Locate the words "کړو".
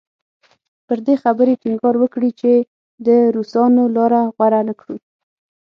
4.79-4.95